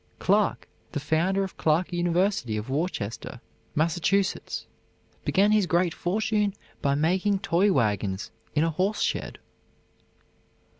Clark, 0.17 0.67
the 0.93 0.99
founder 0.99 1.43
of 1.43 1.57
Clark 1.57 1.93
University 1.93 2.57
of 2.57 2.71
Worcester, 2.71 3.39
Mass., 3.75 3.99
began 5.23 5.51
his 5.51 5.67
great 5.67 5.93
fortune 5.93 6.55
by 6.81 6.95
making 6.95 7.37
toy 7.37 7.71
wagons 7.71 8.31
in 8.55 8.63
a 8.63 8.71
horse 8.71 9.01
shed. 9.01 9.37